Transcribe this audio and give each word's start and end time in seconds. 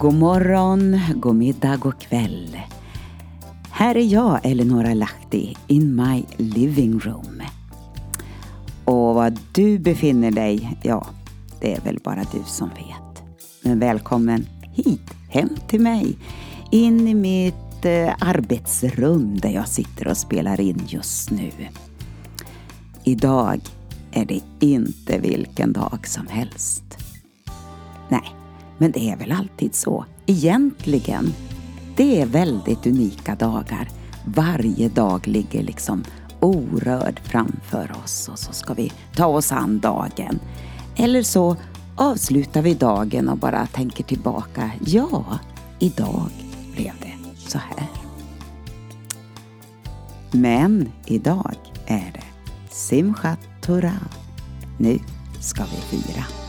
God 0.00 0.14
morgon, 0.14 1.00
god 1.16 1.34
middag, 1.34 1.76
god 1.76 1.98
kväll. 1.98 2.58
Här 3.70 3.96
är 3.96 4.12
jag, 4.12 4.40
Eleonora 4.42 4.94
Lahti, 4.94 5.56
in 5.66 5.96
my 5.96 6.24
living 6.36 6.98
room. 6.98 7.42
Och 8.84 9.14
var 9.14 9.36
du 9.52 9.78
befinner 9.78 10.30
dig, 10.30 10.78
ja, 10.82 11.06
det 11.60 11.74
är 11.74 11.80
väl 11.80 11.98
bara 12.04 12.24
du 12.32 12.42
som 12.46 12.68
vet. 12.68 13.22
Men 13.62 13.78
välkommen 13.78 14.46
hit, 14.74 15.14
hem 15.28 15.48
till 15.68 15.80
mig, 15.80 16.18
in 16.70 17.08
i 17.08 17.14
mitt 17.14 17.84
eh, 17.84 18.14
arbetsrum 18.20 19.38
där 19.38 19.50
jag 19.50 19.68
sitter 19.68 20.08
och 20.08 20.16
spelar 20.16 20.60
in 20.60 20.82
just 20.86 21.30
nu. 21.30 21.50
Idag 23.04 23.60
är 24.12 24.24
det 24.24 24.40
inte 24.60 25.18
vilken 25.18 25.72
dag 25.72 26.06
som 26.06 26.26
helst. 26.26 26.98
Nej, 28.08 28.34
men 28.80 28.92
det 28.92 29.10
är 29.10 29.16
väl 29.16 29.32
alltid 29.32 29.74
så. 29.74 30.04
Egentligen, 30.26 31.34
det 31.96 32.20
är 32.20 32.26
väldigt 32.26 32.86
unika 32.86 33.34
dagar. 33.34 33.88
Varje 34.24 34.88
dag 34.88 35.28
ligger 35.28 35.62
liksom 35.62 36.04
orörd 36.40 37.20
framför 37.24 37.92
oss 38.04 38.28
och 38.28 38.38
så 38.38 38.52
ska 38.52 38.74
vi 38.74 38.92
ta 39.14 39.26
oss 39.26 39.52
an 39.52 39.80
dagen. 39.80 40.38
Eller 40.96 41.22
så 41.22 41.56
avslutar 41.96 42.62
vi 42.62 42.74
dagen 42.74 43.28
och 43.28 43.38
bara 43.38 43.66
tänker 43.66 44.04
tillbaka. 44.04 44.70
Ja, 44.86 45.38
idag 45.78 46.30
blev 46.74 46.92
det 47.00 47.14
så 47.36 47.58
här. 47.58 47.86
Men 50.32 50.92
idag 51.06 51.54
är 51.86 52.12
det 52.14 52.24
Simchat 52.70 53.40
Torah. 53.62 54.08
Nu 54.78 54.98
ska 55.40 55.64
vi 55.64 55.98
fira. 55.98 56.39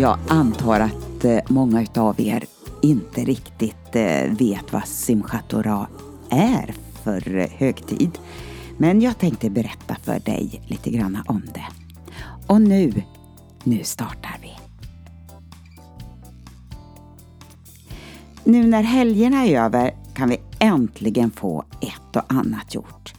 Jag 0.00 0.18
antar 0.28 0.80
att 0.80 1.24
eh, 1.24 1.38
många 1.48 1.82
utav 1.82 2.20
er 2.20 2.44
inte 2.82 3.24
riktigt 3.24 3.96
eh, 3.96 4.32
vet 4.38 4.72
vad 4.72 4.88
Simchat 4.88 5.48
Torah 5.48 5.86
är 6.30 6.74
för 7.04 7.36
eh, 7.36 7.48
högtid. 7.50 8.18
Men 8.78 9.00
jag 9.00 9.18
tänkte 9.18 9.50
berätta 9.50 9.96
för 10.02 10.20
dig 10.20 10.62
lite 10.66 10.90
grann 10.90 11.18
om 11.26 11.42
det. 11.54 11.66
Och 12.46 12.60
nu, 12.60 13.02
nu 13.64 13.84
startar 13.84 14.38
vi. 14.42 14.52
Nu 18.44 18.66
när 18.66 18.82
helgerna 18.82 19.46
är 19.46 19.64
över 19.64 19.94
kan 20.14 20.28
vi 20.28 20.40
äntligen 20.58 21.30
få 21.30 21.64
ett 21.80 22.16
och 22.16 22.32
annat 22.32 22.74
gjort. 22.74 23.14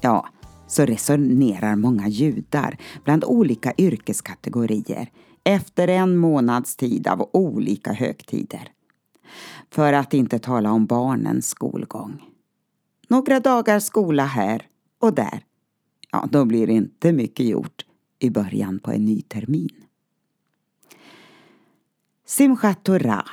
Ja, 0.00 0.28
så 0.66 0.84
resonerar 0.84 1.76
många 1.76 2.08
judar 2.08 2.76
bland 3.04 3.24
olika 3.24 3.72
yrkeskategorier 3.78 5.10
efter 5.48 5.88
en 5.88 6.16
månads 6.16 6.76
tid 6.76 7.06
av 7.06 7.30
olika 7.32 7.92
högtider. 7.92 8.72
För 9.70 9.92
att 9.92 10.14
inte 10.14 10.38
tala 10.38 10.72
om 10.72 10.86
barnens 10.86 11.48
skolgång. 11.48 12.22
Några 13.08 13.40
dagar 13.40 13.80
skola 13.80 14.24
här 14.24 14.66
och 14.98 15.14
där. 15.14 15.44
Ja, 16.12 16.28
då 16.30 16.44
blir 16.44 16.66
det 16.66 16.72
inte 16.72 17.12
mycket 17.12 17.46
gjort 17.46 17.86
i 18.18 18.30
början 18.30 18.78
på 18.78 18.92
en 18.92 19.04
ny 19.04 19.22
termin. 19.22 19.84
Simchat 22.26 22.84
Torah, 22.84 23.30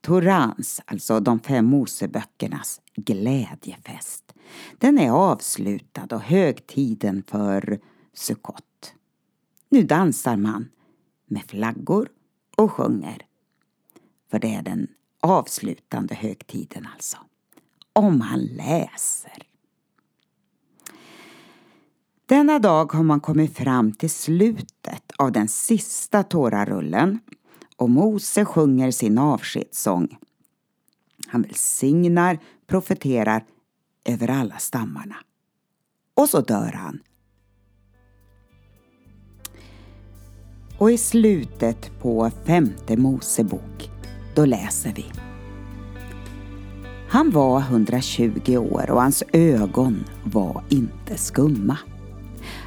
Torans, 0.00 0.80
alltså 0.84 1.20
de 1.20 1.40
fem 1.40 1.66
Moseböckernas 1.66 2.80
glädjefest. 2.94 4.32
Den 4.78 4.98
är 4.98 5.10
avslutad 5.10 6.06
och 6.16 6.22
högtiden 6.22 7.22
för 7.26 7.80
Sukkot. 8.14 8.94
Nu 9.68 9.82
dansar 9.82 10.36
man 10.36 10.68
med 11.26 11.42
flaggor 11.42 12.08
och 12.56 12.72
sjunger. 12.72 13.26
För 14.30 14.38
det 14.38 14.54
är 14.54 14.62
den 14.62 14.88
avslutande 15.20 16.14
högtiden 16.14 16.88
alltså. 16.94 17.16
Om 17.92 18.20
han 18.20 18.40
läser. 18.40 19.46
Denna 22.26 22.58
dag 22.58 22.92
har 22.92 23.02
man 23.02 23.20
kommit 23.20 23.56
fram 23.56 23.92
till 23.92 24.10
slutet 24.10 25.12
av 25.18 25.32
den 25.32 25.48
sista 25.48 26.22
tårarullen 26.22 27.20
och 27.76 27.90
Mose 27.90 28.44
sjunger 28.44 28.90
sin 28.90 29.18
avskedssång. 29.18 30.18
Han 31.26 31.42
välsignar, 31.42 32.38
profeterar 32.66 33.44
över 34.04 34.30
alla 34.30 34.58
stammarna. 34.58 35.16
Och 36.14 36.28
så 36.28 36.40
dör 36.40 36.72
han. 36.72 37.00
Och 40.78 40.90
i 40.90 40.98
slutet 40.98 41.90
på 42.00 42.30
femte 42.44 42.96
Mosebok, 42.96 43.90
då 44.34 44.44
läser 44.44 44.92
vi. 44.96 45.04
Han 47.08 47.30
var 47.30 47.60
120 47.60 48.56
år 48.56 48.90
och 48.90 49.02
hans 49.02 49.22
ögon 49.32 50.04
var 50.24 50.64
inte 50.68 51.16
skumma. 51.16 51.78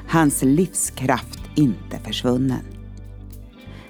Hans 0.07 0.43
livskraft 0.43 1.39
inte 1.55 1.99
försvunnen. 2.03 2.63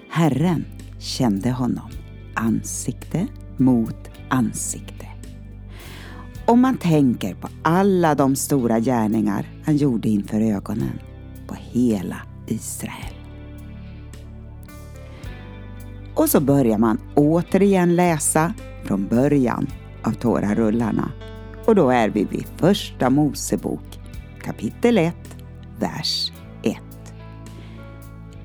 Herren 0.10 0.66
kände 1.00 1.52
honom 1.52 1.90
ansikte 2.34 3.28
mot 3.58 4.10
ansikte. 4.30 5.08
Om 6.46 6.62
man 6.62 6.78
tänker 6.78 7.34
på 7.36 7.48
alla 7.64 8.16
de 8.16 8.36
stora 8.36 8.80
gärningar 8.80 9.50
han 9.66 9.78
gjorde 9.78 10.10
inför 10.10 10.42
ögonen 10.42 11.00
på 11.48 11.56
hela 11.56 12.18
Israel. 12.48 13.19
Och 16.20 16.30
så 16.30 16.40
börjar 16.40 16.78
man 16.78 17.00
återigen 17.16 17.96
läsa 17.96 18.54
från 18.84 19.08
början 19.08 19.68
av 20.04 20.12
tårarullarna. 20.12 21.12
Och 21.66 21.76
då 21.76 21.90
är 21.90 22.10
vi 22.10 22.24
vid 22.24 22.46
Första 22.58 23.10
Mosebok 23.10 24.00
kapitel 24.42 24.98
1, 24.98 25.16
vers 25.80 26.32
1. 26.64 26.78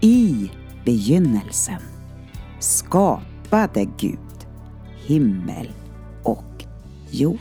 I 0.01 0.51
begynnelsen 0.85 1.81
skapade 2.59 3.85
Gud 3.85 4.47
himmel 5.07 5.69
och 6.23 6.65
jord. 7.11 7.39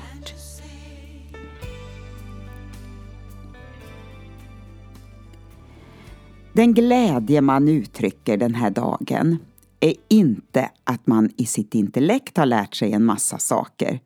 Den 6.54 6.74
glädje 6.74 7.42
man 7.42 7.68
uttrycker 7.68 8.38
den 8.38 8.56
här 8.56 8.70
dagen 8.70 9.38
är 9.84 9.96
inte 10.08 10.70
att 10.84 11.08
man 11.08 11.30
i 11.38 11.46
sitt 11.46 11.76
intellekt 11.76 12.38
har 12.38 12.46
lärt 12.46 12.76
sig 12.76 12.92
en 12.94 13.06
massa 13.06 13.38
saker 13.38 14.00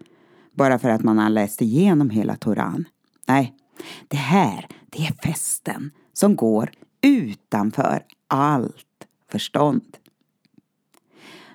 bara 0.51 0.79
för 0.79 0.89
att 0.89 1.03
man 1.03 1.17
har 1.17 1.29
läst 1.29 1.61
igenom 1.61 2.09
hela 2.09 2.35
Toran. 2.35 2.85
Nej, 3.27 3.53
det 4.07 4.17
här, 4.17 4.67
det 4.89 4.97
är 4.97 5.13
festen 5.23 5.91
som 6.13 6.35
går 6.35 6.71
utanför 7.01 8.03
allt 8.27 9.07
förstånd. 9.31 9.97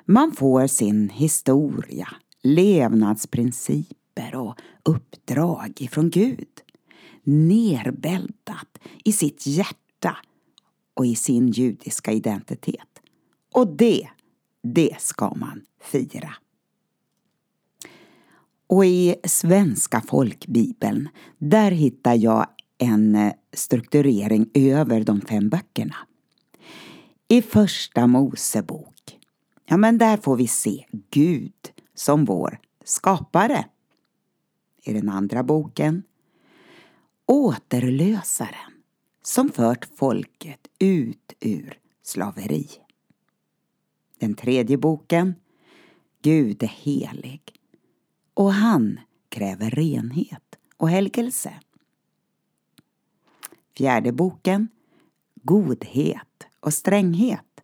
Man 0.05 0.33
får 0.33 0.67
sin 0.67 1.09
historia, 1.09 2.09
levnadsprinciper 2.43 4.35
och 4.35 4.59
uppdrag 4.83 5.73
ifrån 5.77 6.11
Gud 6.11 6.49
nerbältat 7.25 8.79
i 9.05 9.13
sitt 9.13 9.47
hjärta 9.47 10.17
och 10.95 11.07
i 11.07 11.15
sin 11.15 11.49
judiska 11.49 12.13
identitet. 12.13 12.92
Och 13.53 13.77
det, 13.77 14.09
det 14.63 14.97
ska 15.01 15.35
man 15.35 15.63
fira. 15.81 16.35
Och 18.67 18.85
i 18.85 19.17
Svenska 19.25 20.01
folkbibeln, 20.01 21.09
där 21.39 21.71
hittar 21.71 22.15
jag 22.15 22.47
en 22.79 23.15
eh, 23.15 23.33
strukturering 23.53 24.51
över 24.55 25.05
de 25.05 25.21
fem 25.21 25.49
böckerna. 25.49 25.97
I 27.29 27.43
Första 27.43 28.07
Mosebok, 28.07 29.19
ja 29.67 29.77
men 29.77 29.99
där 29.99 30.17
får 30.17 30.37
vi 30.37 30.47
se 30.47 30.85
Gud 31.11 31.53
som 31.95 32.25
vår 32.25 32.59
skapare. 32.85 33.65
I 34.85 34.93
den 34.93 35.09
andra 35.09 35.43
boken, 35.43 36.03
Återlösaren 37.27 38.73
som 39.23 39.49
fört 39.49 39.89
folket 39.97 40.69
ut 40.79 41.33
ur 41.41 41.79
slaveri. 42.03 42.69
Den 44.23 44.35
tredje 44.35 44.77
boken, 44.77 45.35
Gud 46.23 46.63
är 46.63 46.67
helig 46.67 47.43
och 48.35 48.53
han 48.53 49.01
kräver 49.29 49.71
renhet 49.71 50.59
och 50.77 50.91
helgelse. 50.91 51.55
Fjärde 53.77 54.13
boken, 54.13 54.69
Godhet 55.35 56.47
och 56.61 56.75
stränghet. 56.75 57.61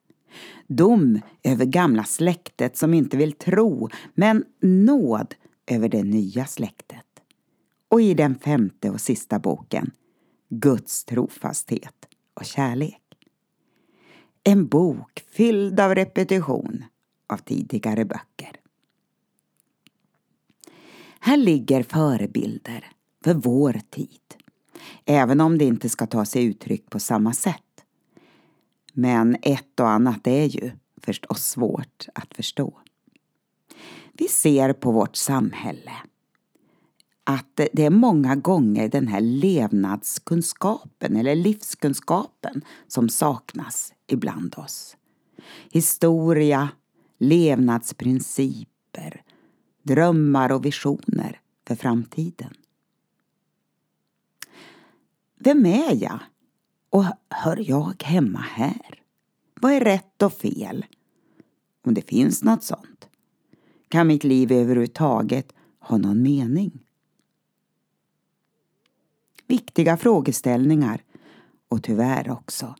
Dom 0.66 1.20
över 1.42 1.64
gamla 1.64 2.04
släktet 2.04 2.76
som 2.76 2.94
inte 2.94 3.16
vill 3.16 3.32
tro, 3.32 3.88
men 4.14 4.44
nåd 4.60 5.34
över 5.66 5.88
det 5.88 6.02
nya 6.02 6.46
släktet. 6.46 7.20
Och 7.88 8.00
i 8.02 8.14
den 8.14 8.34
femte 8.34 8.90
och 8.90 9.00
sista 9.00 9.38
boken, 9.38 9.90
Guds 10.48 11.04
trofasthet 11.04 12.08
och 12.34 12.44
kärlek. 12.44 12.97
En 14.48 14.66
bok 14.66 15.24
fylld 15.30 15.80
av 15.80 15.94
repetition 15.94 16.84
av 17.26 17.36
tidigare 17.36 18.04
böcker. 18.04 18.60
Här 21.20 21.36
ligger 21.36 21.82
förebilder 21.82 22.90
för 23.24 23.34
vår 23.34 23.80
tid, 23.90 24.20
även 25.04 25.40
om 25.40 25.58
det 25.58 25.64
inte 25.64 25.88
ska 25.88 26.06
ta 26.06 26.24
sig 26.24 26.44
uttryck 26.44 26.90
på 26.90 27.00
samma 27.00 27.32
sätt. 27.32 27.84
Men 28.92 29.36
ett 29.42 29.80
och 29.80 29.90
annat 29.90 30.26
är 30.26 30.44
ju 30.44 30.70
förstås 31.02 31.46
svårt 31.46 32.06
att 32.14 32.34
förstå. 32.34 32.78
Vi 34.12 34.28
ser 34.28 34.72
på 34.72 34.92
vårt 34.92 35.16
samhälle 35.16 35.92
att 37.24 37.60
det 37.72 37.84
är 37.84 37.90
många 37.90 38.36
gånger 38.36 38.88
den 38.88 39.08
här 39.08 39.20
levnadskunskapen 39.20 41.16
eller 41.16 41.34
livskunskapen 41.34 42.64
som 42.86 43.08
saknas 43.08 43.94
ibland 44.12 44.58
oss. 44.58 44.96
Historia, 45.70 46.68
levnadsprinciper, 47.18 49.22
drömmar 49.82 50.52
och 50.52 50.64
visioner 50.64 51.40
för 51.66 51.74
framtiden. 51.74 52.54
Vem 55.38 55.66
är 55.66 56.02
jag? 56.02 56.18
Och 56.90 57.04
hör 57.30 57.70
jag 57.70 58.02
hemma 58.02 58.38
här? 58.38 59.02
Vad 59.60 59.72
är 59.72 59.80
rätt 59.80 60.22
och 60.22 60.32
fel? 60.32 60.86
Om 61.84 61.94
det 61.94 62.08
finns 62.08 62.42
något 62.42 62.62
sånt. 62.62 63.08
Kan 63.88 64.06
mitt 64.06 64.24
liv 64.24 64.52
överhuvudtaget 64.52 65.52
ha 65.78 65.96
någon 65.96 66.22
mening? 66.22 66.84
Viktiga 69.46 69.96
frågeställningar 69.96 71.02
och 71.68 71.82
tyvärr 71.82 72.30
också 72.30 72.74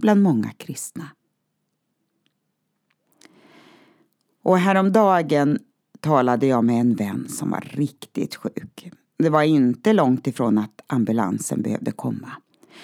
bland 0.00 0.22
många 0.22 0.52
kristna. 0.52 1.08
Och 4.42 4.58
häromdagen 4.58 5.58
talade 6.00 6.46
jag 6.46 6.64
med 6.64 6.80
en 6.80 6.94
vän 6.94 7.28
som 7.28 7.50
var 7.50 7.60
riktigt 7.60 8.34
sjuk. 8.34 8.90
Det 9.18 9.28
var 9.28 9.42
inte 9.42 9.92
långt 9.92 10.26
ifrån 10.26 10.58
att 10.58 10.80
ambulansen 10.86 11.62
behövde 11.62 11.92
komma. 11.92 12.32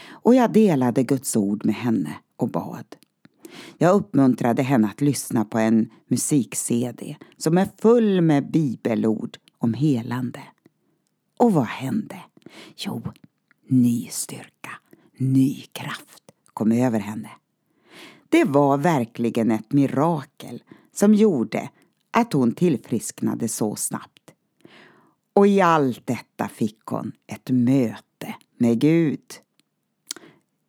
Och 0.09 0.35
jag 0.35 0.53
delade 0.53 1.03
Guds 1.03 1.37
ord 1.37 1.65
med 1.65 1.75
henne 1.75 2.17
och 2.37 2.49
bad. 2.49 2.97
Jag 3.79 3.95
uppmuntrade 3.95 4.63
henne 4.63 4.89
att 4.89 5.01
lyssna 5.01 5.45
på 5.45 5.59
en 5.59 5.91
musik-CD 6.09 7.17
som 7.37 7.59
är 7.59 7.69
full 7.79 8.21
med 8.21 8.51
bibelord 8.51 9.39
om 9.59 9.75
helande. 9.75 10.43
Och 11.39 11.53
vad 11.53 11.67
hände? 11.67 12.17
Jo, 12.77 13.03
ny 13.69 14.09
styrka, 14.11 14.71
ny 15.19 15.61
kraft 15.73 16.26
kom 16.57 16.73
över 16.73 16.99
henne. 16.99 17.31
Det 18.29 18.45
var 18.45 18.79
verkligen 18.79 19.51
ett 19.51 19.73
mirakel 19.73 20.63
som 20.93 21.15
gjorde 21.15 21.69
att 22.11 22.33
hon 22.33 22.53
tillfrisknade 22.53 23.49
så 23.49 23.77
snabbt. 23.77 24.33
Och 25.33 25.47
i 25.47 25.61
allt 25.61 26.07
detta 26.07 26.49
fick 26.49 26.81
hon 26.85 27.13
ett 27.27 27.51
möte 27.51 28.35
med 28.59 28.81
Gud. 28.81 29.21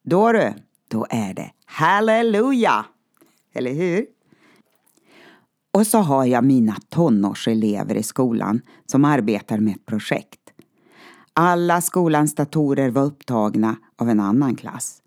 Då 0.04 0.32
du, 0.32 0.54
då 0.88 1.08
är 1.10 1.34
det 1.34 1.52
halleluja! 1.66 2.86
Eller 3.54 3.74
hur? 3.74 4.06
Och 5.72 5.88
så 5.88 5.98
har 5.98 6.26
jag 6.26 6.44
mina 6.44 6.78
tonårselever 6.90 7.96
i 7.96 8.04
skolan 8.04 8.62
som 8.86 9.06
arbetar 9.06 9.58
med 9.58 9.76
ett 9.76 9.86
projekt. 9.86 10.40
Alla 11.34 11.82
skolans 11.82 12.36
datorer 12.36 12.90
var 12.90 13.04
upptagna 13.04 13.76
av 13.96 14.10
en 14.10 14.20
annan 14.20 14.56
klass. 14.56 15.02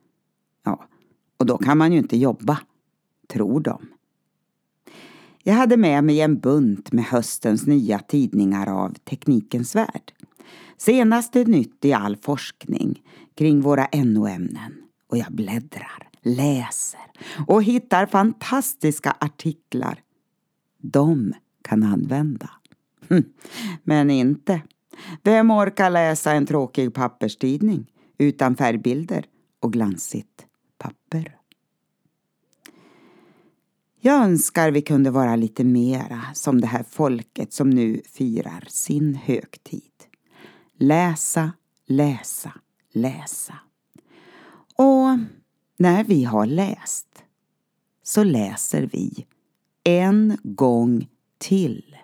Ja, 0.65 0.89
och 1.37 1.47
då 1.47 1.59
kan 1.59 1.79
man 1.79 1.93
ju 1.93 1.99
inte 1.99 2.17
jobba, 2.17 2.61
tror 3.29 3.61
de. 3.61 3.89
Jag 5.43 5.55
hade 5.55 5.77
med 5.77 6.05
mig 6.05 6.21
en 6.21 6.39
bunt 6.39 6.93
med 6.93 7.05
höstens 7.05 7.67
nya 7.67 7.99
tidningar 7.99 8.67
av 8.67 8.95
Teknikens 8.95 9.77
Värld. 9.77 10.13
Senaste 10.77 11.45
nytt 11.45 11.85
i 11.85 11.93
all 11.93 12.17
forskning 12.17 13.03
kring 13.35 13.61
våra 13.61 13.89
NO-ämnen. 13.93 14.73
Och 15.09 15.19
jag 15.19 15.33
bläddrar, 15.33 16.09
läser 16.23 17.01
och 17.47 17.63
hittar 17.63 18.07
fantastiska 18.07 19.17
artiklar. 19.21 20.03
De 20.83 21.33
kan 21.63 21.83
använda. 21.83 22.51
Hm. 23.09 23.25
Men 23.83 24.11
inte. 24.11 24.63
Vem 25.23 25.51
orkar 25.51 25.91
läsa 25.91 26.33
en 26.33 26.47
tråkig 26.47 26.95
papperstidning 26.95 27.87
utan 28.19 28.57
färgbilder 28.57 29.25
och 29.61 29.73
glansigt 29.73 30.47
papper? 30.81 31.37
Jag 34.01 34.25
önskar 34.25 34.71
vi 34.71 34.83
kunde 34.83 35.11
vara 35.11 35.37
lite 35.37 35.65
mera 35.65 36.23
som 36.35 36.61
det 36.61 36.67
här 36.67 36.83
folket 36.83 37.53
som 37.53 37.71
nu 37.71 38.03
firar 38.05 38.65
sin 38.69 39.15
högtid. 39.15 39.93
Läsa, 40.73 41.53
läsa, 41.87 42.53
läsa. 42.93 43.55
Och 44.75 45.19
när 45.77 46.05
vi 46.05 46.25
har 46.25 46.47
läst 46.47 47.25
så 48.03 48.25
läser 48.25 48.83
vi 48.93 49.27
en 49.85 50.39
gång 50.43 51.09
till. 51.39 51.97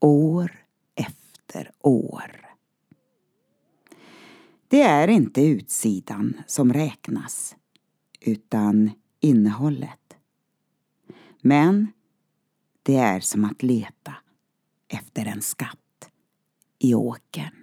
År 0.00 0.64
efter 0.94 1.70
år. 1.80 2.47
Det 4.68 4.82
är 4.82 5.08
inte 5.08 5.42
utsidan 5.42 6.42
som 6.46 6.72
räknas 6.72 7.56
utan 8.20 8.90
innehållet. 9.20 10.16
Men 11.40 11.92
det 12.82 12.96
är 12.96 13.20
som 13.20 13.44
att 13.44 13.62
leta 13.62 14.14
efter 14.88 15.26
en 15.26 15.42
skatt 15.42 16.10
i 16.78 16.94
åkern. 16.94 17.54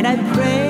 and 0.00 0.06
I 0.06 0.34
pray. 0.34 0.69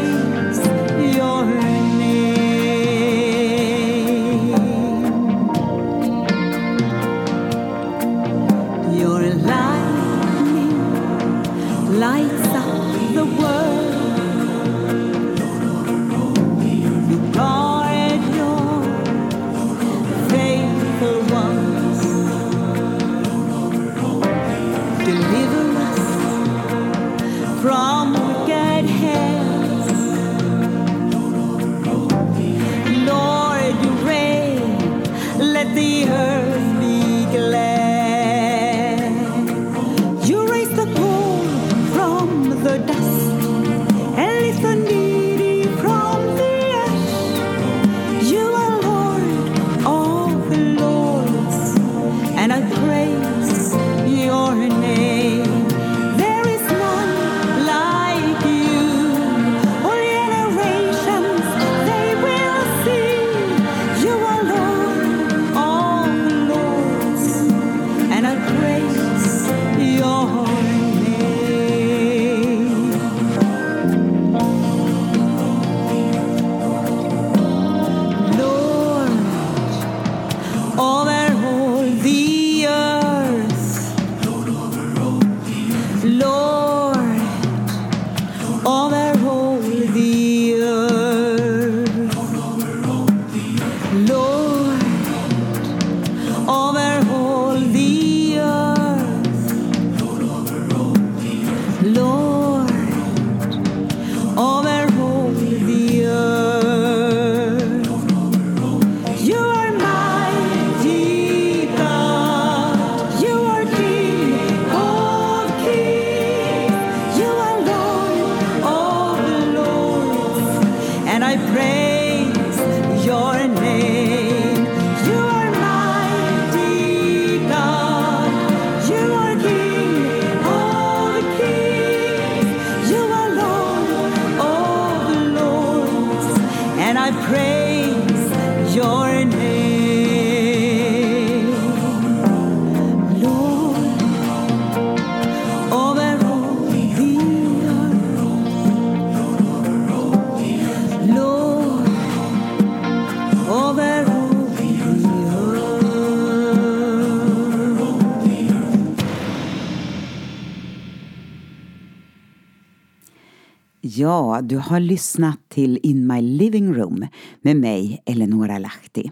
Ja, 164.11 164.40
du 164.43 164.57
har 164.57 164.81
lyssnat 164.81 165.38
till 165.49 165.79
In 165.83 166.07
My 166.07 166.21
Living 166.21 166.75
Room 166.75 167.07
med 167.43 167.57
mig, 167.57 168.02
Eleonora 168.07 168.59
Lahti. 168.59 169.11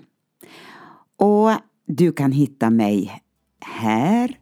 Och 1.19 1.51
du 1.87 2.13
kan 2.13 2.33
hitta 2.33 2.71
mig 2.71 3.23
här 3.61 4.39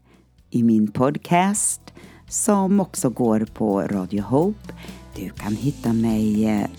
i 0.50 0.62
min 0.62 0.92
podcast 0.92 1.80
som 2.28 2.80
också 2.80 3.10
går 3.10 3.46
på 3.54 3.80
Radio 3.80 4.22
Hope. 4.22 4.74
Du 5.16 5.30
kan 5.30 5.56
hitta 5.56 5.92
mig 5.92 6.46
eh, 6.46 6.70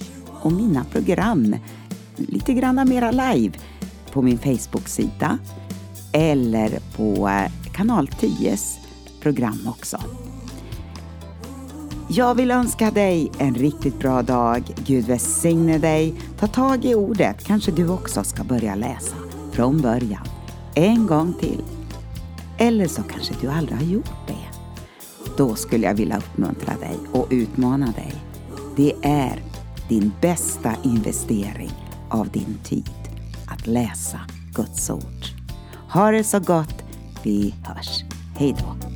och 0.41 0.51
mina 0.51 0.83
program 0.83 1.55
lite 2.15 2.53
grann 2.53 2.89
mera 2.89 3.11
live 3.11 3.57
på 4.11 4.21
min 4.21 4.37
Facebook-sida 4.37 5.37
eller 6.13 6.79
på 6.95 7.27
eh, 7.27 7.71
kanal 7.73 8.07
10s 8.07 8.77
program 9.21 9.67
också. 9.67 9.97
Jag 12.09 12.35
vill 12.35 12.51
önska 12.51 12.91
dig 12.91 13.31
en 13.37 13.55
riktigt 13.55 13.99
bra 13.99 14.21
dag. 14.21 14.63
Gud 14.85 15.05
välsigne 15.05 15.77
dig. 15.77 16.15
Ta 16.39 16.47
tag 16.47 16.85
i 16.85 16.95
ordet. 16.95 17.43
Kanske 17.43 17.71
du 17.71 17.89
också 17.89 18.23
ska 18.23 18.43
börja 18.43 18.75
läsa 18.75 19.15
från 19.51 19.81
början. 19.81 20.25
En 20.75 21.07
gång 21.07 21.33
till. 21.39 21.63
Eller 22.57 22.87
så 22.87 23.03
kanske 23.03 23.33
du 23.41 23.47
aldrig 23.47 23.77
har 23.77 23.85
gjort 23.85 24.27
det. 24.27 24.47
Då 25.37 25.55
skulle 25.55 25.87
jag 25.87 25.93
vilja 25.93 26.17
uppmuntra 26.17 26.73
dig 26.79 26.97
och 27.11 27.27
utmana 27.29 27.85
dig. 27.85 28.13
Det 28.75 28.93
är 29.01 29.43
din 29.89 30.11
bästa 30.21 30.73
investering 30.83 31.73
av 32.09 32.29
din 32.29 32.57
tid 32.63 32.91
att 33.47 33.67
läsa 33.67 34.19
Guds 34.53 34.89
ord. 34.89 35.25
Ha 35.89 36.11
det 36.11 36.23
så 36.23 36.39
gott. 36.39 36.83
Vi 37.23 37.53
hörs. 37.63 38.03
Hej 38.35 38.55
då. 38.59 38.86